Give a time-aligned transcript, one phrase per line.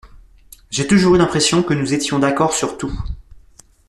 [0.71, 2.91] J’ai toujours eu l’impression que nous étions d’accord sur tout.